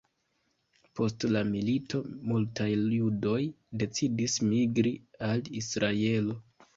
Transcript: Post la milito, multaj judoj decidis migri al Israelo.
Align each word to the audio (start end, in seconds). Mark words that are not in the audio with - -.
Post 0.99 1.25
la 1.33 1.41
milito, 1.49 1.99
multaj 2.31 2.67
judoj 2.75 3.41
decidis 3.83 4.39
migri 4.47 4.95
al 5.29 5.45
Israelo. 5.61 6.39